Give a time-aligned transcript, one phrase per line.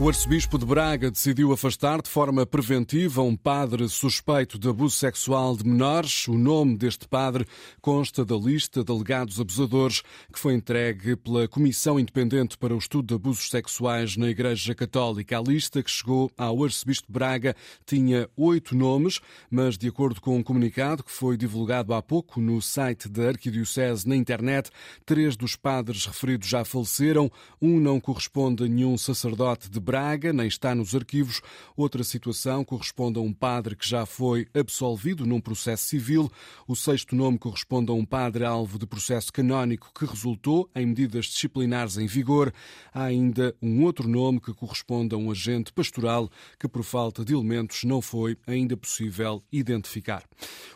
[0.00, 5.56] O arcebispo de Braga decidiu afastar de forma preventiva um padre suspeito de abuso sexual
[5.56, 6.28] de menores.
[6.28, 7.44] O nome deste padre
[7.80, 13.08] consta da lista de alegados abusadores que foi entregue pela Comissão Independente para o Estudo
[13.08, 15.36] de Abusos Sexuais na Igreja Católica.
[15.36, 19.18] A lista que chegou ao arcebispo de Braga tinha oito nomes,
[19.50, 24.08] mas de acordo com um comunicado que foi divulgado há pouco no site da Arquidiocese
[24.08, 24.70] na internet,
[25.04, 27.28] três dos padres referidos já faleceram.
[27.60, 31.40] Um não corresponde a nenhum sacerdote de Braga, nem está nos arquivos.
[31.74, 36.30] Outra situação corresponde a um padre que já foi absolvido num processo civil.
[36.66, 41.24] O sexto nome corresponde a um padre alvo de processo canónico que resultou em medidas
[41.24, 42.52] disciplinares em vigor.
[42.92, 46.28] Há ainda um outro nome que corresponde a um agente pastoral
[46.60, 50.22] que, por falta de elementos, não foi ainda possível identificar.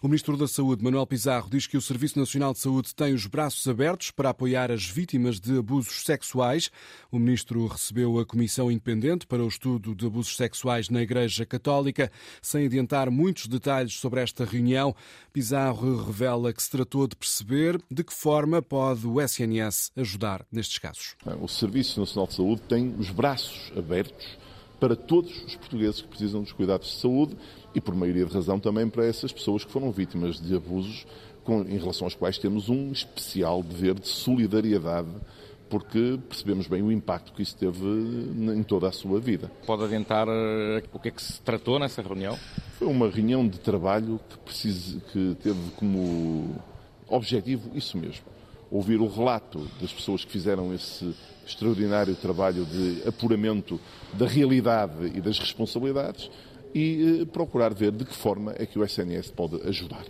[0.01, 3.27] O Ministro da Saúde, Manuel Pizarro, diz que o Serviço Nacional de Saúde tem os
[3.27, 6.71] braços abertos para apoiar as vítimas de abusos sexuais.
[7.11, 11.45] O Ministro recebeu a Comissão Independente independente para o estudo de abusos sexuais na Igreja
[11.45, 12.11] Católica.
[12.41, 14.95] Sem adiantar muitos detalhes sobre esta reunião,
[15.33, 20.79] Pizarro revela que se tratou de perceber de que forma pode o SNS ajudar nestes
[20.79, 21.17] casos.
[21.41, 24.39] O Serviço Nacional de Saúde tem os braços abertos
[24.79, 27.37] para todos os portugueses que precisam dos cuidados de saúde
[27.75, 31.07] e, por maioria de razão, também para essas pessoas que foram vítimas de abusos
[31.45, 35.11] com, em relação aos quais temos um especial dever de solidariedade
[35.73, 39.51] porque percebemos bem o impacto que isso teve em toda a sua vida.
[39.65, 42.39] Pode adiantar eh, o que é que se tratou nessa reunião?
[42.79, 46.55] Foi uma reunião de trabalho que, precise, que teve como
[47.09, 48.27] objetivo isso mesmo.
[48.71, 51.15] Ouvir o relato das pessoas que fizeram esse
[51.47, 53.81] extraordinário trabalho de apuramento
[54.13, 56.31] da realidade e das responsabilidades
[56.75, 60.05] e eh, procurar ver de que forma é que o SNS pode ajudar.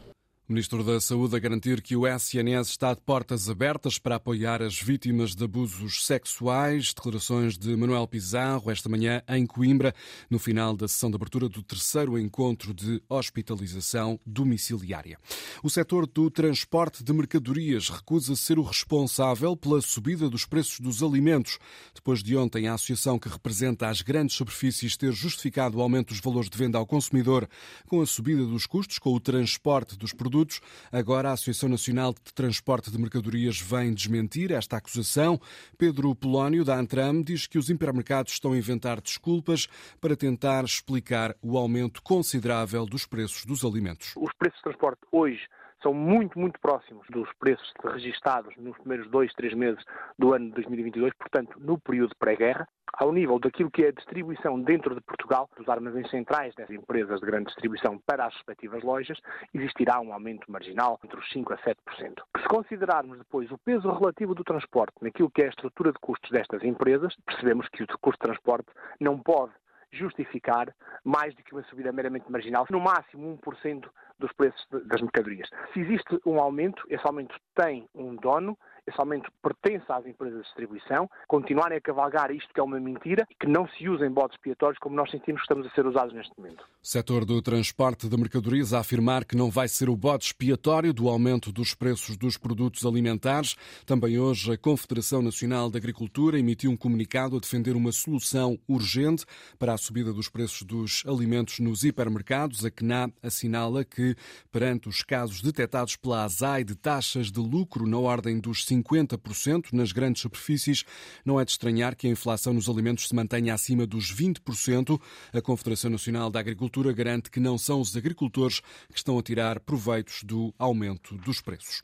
[0.52, 4.78] Ministro da Saúde a garantir que o SNS está de portas abertas para apoiar as
[4.78, 6.92] vítimas de abusos sexuais.
[6.92, 9.94] Declarações de Manuel Pizarro esta manhã em Coimbra,
[10.28, 15.18] no final da sessão de abertura do terceiro encontro de hospitalização domiciliária.
[15.62, 21.02] O setor do transporte de mercadorias recusa ser o responsável pela subida dos preços dos
[21.02, 21.58] alimentos.
[21.94, 26.20] Depois de ontem, a associação que representa as grandes superfícies ter justificado o aumento dos
[26.20, 27.48] valores de venda ao consumidor
[27.86, 30.60] com a subida dos custos com o transporte dos produtos produtos.
[30.92, 35.38] Agora, a Associação Nacional de Transporte de Mercadorias vem desmentir esta acusação.
[35.78, 39.66] Pedro Polónio, da Antram, diz que os hipermercados estão a inventar desculpas
[40.00, 44.14] para tentar explicar o aumento considerável dos preços dos alimentos.
[44.16, 45.46] Os preços de transporte hoje
[45.82, 49.82] são muito, muito próximos dos preços registados nos primeiros dois, três meses
[50.16, 54.60] do ano de 2022, portanto, no período pré-guerra ao nível daquilo que é a distribuição
[54.60, 59.18] dentro de Portugal, dos armazéns centrais das empresas de grande distribuição para as respectivas lojas,
[59.54, 62.22] existirá um aumento marginal entre os 5% a 7%.
[62.40, 66.30] Se considerarmos depois o peso relativo do transporte naquilo que é a estrutura de custos
[66.30, 68.68] destas empresas, percebemos que o custo de transporte
[69.00, 69.52] não pode
[69.92, 73.88] justificar mais do que uma subida meramente marginal, no máximo 1%
[74.18, 75.48] dos preços das mercadorias.
[75.72, 78.56] Se existe um aumento, esse aumento tem um dono,
[78.86, 83.26] esse aumento pertence às empresas de distribuição, continuarem a cavalgar isto que é uma mentira
[83.30, 86.12] e que não se usem bodes expiatórios como nós sentimos que estamos a ser usados
[86.12, 86.64] neste momento.
[86.82, 91.08] Setor do transporte de mercadorias a afirmar que não vai ser o bode expiatório do
[91.08, 93.54] aumento dos preços dos produtos alimentares.
[93.86, 99.24] Também hoje a Confederação Nacional de Agricultura emitiu um comunicado a defender uma solução urgente
[99.58, 102.64] para a subida dos preços dos alimentos nos hipermercados.
[102.64, 104.16] A CNA assinala que,
[104.50, 109.92] perante os casos detectados pela ASAI de taxas de lucro na ordem dos 50% nas
[109.92, 110.84] grandes superfícies,
[111.24, 115.00] não é de estranhar que a inflação nos alimentos se mantenha acima dos 20%.
[115.32, 118.60] A Confederação Nacional da Agricultura garante que não são os agricultores
[118.90, 121.82] que estão a tirar proveitos do aumento dos preços.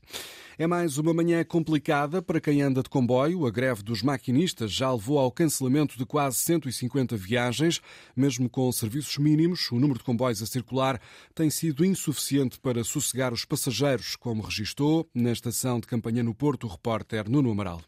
[0.61, 3.47] É mais uma manhã complicada para quem anda de comboio.
[3.47, 7.81] A greve dos maquinistas já levou ao cancelamento de quase 150 viagens.
[8.17, 11.01] Mesmo com serviços mínimos, o número de comboios a circular
[11.33, 16.67] tem sido insuficiente para sossegar os passageiros, como registou na estação de campanha no Porto
[16.79, 17.81] repórter Nuno Amaral.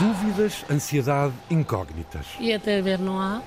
[0.00, 2.26] Dúvidas, ansiedade, incógnitas.
[2.40, 3.40] E até ver não há.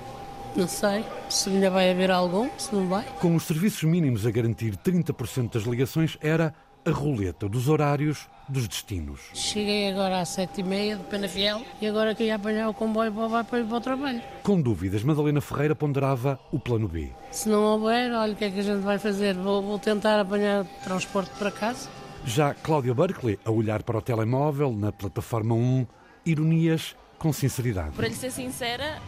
[0.56, 3.04] Não sei se ainda vai haver algum, se não vai.
[3.20, 6.52] Com os serviços mínimos a garantir 30% das ligações, era
[6.84, 9.20] a roleta dos horários dos destinos.
[9.34, 13.44] Cheguei agora às sete e meia de Penafiel e agora queria apanhar o comboio para,
[13.44, 14.22] para ir para o trabalho.
[14.42, 17.10] Com dúvidas, Madalena Ferreira ponderava o plano B.
[17.30, 19.34] Se não houver, olha o que é que a gente vai fazer.
[19.34, 21.88] Vou, vou tentar apanhar transporte para casa.
[22.24, 25.86] Já Cláudia Berkeley, a olhar para o telemóvel na plataforma 1,
[26.26, 27.92] ironias com sinceridade.
[27.92, 29.00] Para lhe ser sincera,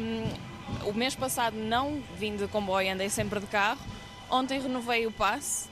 [0.00, 3.80] hum o mês passado não vim de comboio, andei sempre de carro.
[4.30, 5.68] Ontem renovei o passe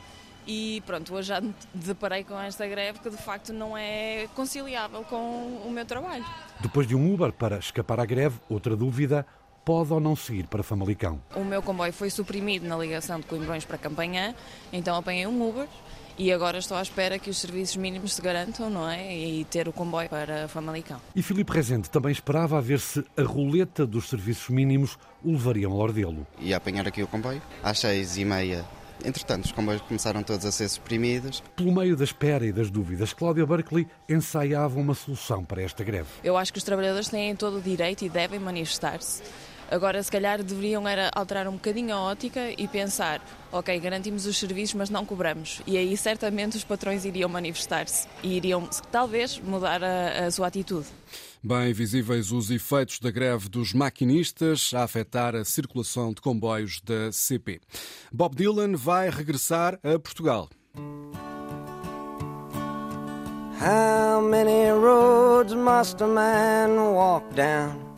[0.47, 5.03] E pronto, hoje já me deparei com esta greve que de facto não é conciliável
[5.05, 6.25] com o meu trabalho.
[6.61, 9.27] Depois de um Uber para escapar à greve, outra dúvida,
[9.65, 11.21] pode ou não seguir para Famalicão?
[11.35, 14.35] O meu comboio foi suprimido na ligação de Coimbrões para Campanhã,
[14.73, 15.67] então apanhei um Uber
[16.17, 19.17] e agora estou à espera que os serviços mínimos se garantam, não é?
[19.17, 21.01] E ter o comboio para Famalicão.
[21.17, 25.73] E Filipe Rezende também esperava a ver se a roleta dos serviços mínimos o levariam
[25.73, 26.27] ao Ordelo.
[26.39, 28.65] Ia apanhar aqui o comboio às seis e meia
[29.05, 31.43] Entretanto, os comboios começaram todos a ser suprimidos.
[31.55, 36.09] Pelo meio da espera e das dúvidas, Cláudia Berkeley ensaiava uma solução para esta greve.
[36.23, 39.23] Eu acho que os trabalhadores têm todo o direito e devem manifestar-se.
[39.71, 43.21] Agora, se calhar, deveriam era alterar um bocadinho a ótica e pensar:
[43.51, 45.63] ok, garantimos os serviços, mas não cobramos.
[45.67, 50.87] E aí, certamente, os patrões iriam manifestar-se e iriam, talvez, mudar a, a sua atitude.
[51.43, 57.13] Bem visíveis os efeitos da greve dos maquinistas a afetar a circulação de comboios da
[57.13, 57.61] CP.
[58.13, 60.49] Bob Dylan vai regressar a Portugal.
[63.61, 67.94] How many roads must a man walk down?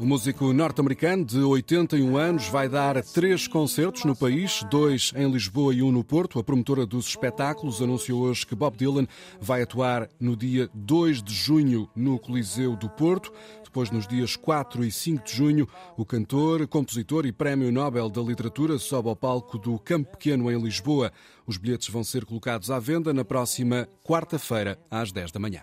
[0.00, 5.74] O músico norte-americano de 81 anos vai dar três concertos no país, dois em Lisboa
[5.74, 6.38] e um no Porto.
[6.38, 9.06] A promotora dos espetáculos anunciou hoje que Bob Dylan
[9.42, 13.30] vai atuar no dia 2 de junho no Coliseu do Porto.
[13.62, 15.68] Depois, nos dias 4 e 5 de junho,
[15.98, 20.58] o cantor, compositor e Prémio Nobel da Literatura sobe ao palco do Campo Pequeno em
[20.58, 21.12] Lisboa.
[21.46, 25.62] Os bilhetes vão ser colocados à venda na próxima quarta-feira, às 10 da manhã.